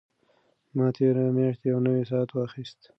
ما 0.75 0.87
تېره 0.95 1.25
میاشت 1.35 1.61
یو 1.63 1.79
نوی 1.85 2.03
ساعت 2.11 2.29
واخیست. 2.33 2.79